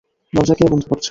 দরজা 0.33 0.55
কে 0.55 0.63
বন্ধ 0.71 0.83
করছে? 0.83 0.99